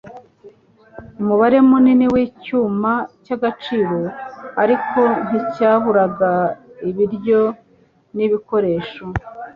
[1.21, 2.93] umubare munini wicyuma
[3.25, 3.97] cyagaciro
[4.63, 6.31] ariko nticyaburaga
[6.89, 7.41] ibiryo
[8.15, 9.03] nibikoresho.